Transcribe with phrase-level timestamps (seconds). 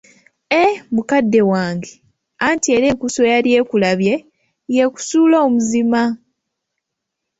[0.61, 0.81] Eeee!
[0.93, 1.91] mukadde wange,
[2.47, 4.15] anti era enkusu eyali ekulabye,
[4.75, 6.01] y'ekusuula omuzima.